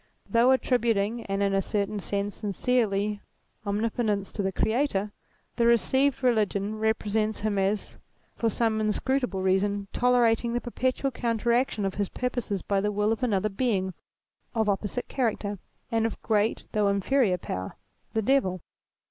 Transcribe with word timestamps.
Though 0.27 0.49
attributing, 0.49 1.27
and 1.27 1.43
in 1.43 1.53
a 1.53 1.61
certain 1.61 1.99
sense 1.99 2.33
sincerely, 2.33 3.21
omni 3.67 3.87
potence 3.91 4.31
to 4.31 4.41
the 4.41 4.51
Creator, 4.51 5.11
the 5.57 5.67
received 5.67 6.23
religion 6.23 6.79
represents 6.79 7.41
him 7.41 7.59
as 7.59 7.97
for 8.35 8.49
some 8.49 8.81
inscrutable 8.81 9.43
reason 9.43 9.89
tolerating 9.93 10.53
the 10.53 10.59
per 10.59 10.71
petual 10.71 11.13
counteraction 11.13 11.85
of 11.85 11.93
his 12.01 12.09
purposes 12.09 12.63
by 12.63 12.81
the 12.81 12.91
will 12.91 13.11
oi 13.11 13.17
another 13.21 13.49
Being 13.49 13.93
of 14.55 14.67
opposite 14.67 15.07
character 15.07 15.59
and 15.91 16.07
of 16.07 16.19
great 16.23 16.65
though 16.71 16.87
inferior 16.87 17.37
power, 17.37 17.77
the 18.15 18.23
Devil. 18.23 18.61